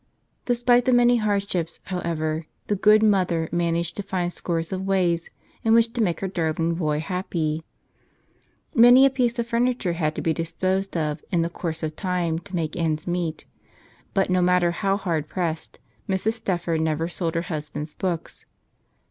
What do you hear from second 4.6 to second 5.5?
of ways